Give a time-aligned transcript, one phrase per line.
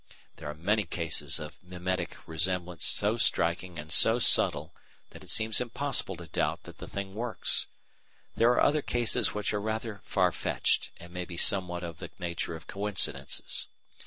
[0.37, 4.73] There are many cases of mimetic resemblance so striking and so subtle
[5.11, 7.67] that it seems impossible to doubt that the thing works;
[8.35, 12.09] there are other cases which are rather far fetched, and may be somewhat of the
[12.17, 13.67] nature of coincidences.